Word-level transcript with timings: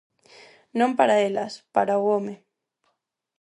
Non 0.79 0.91
para 0.99 1.21
elas, 1.27 1.53
para 1.75 1.99
o 2.01 2.07
home. 2.11 2.35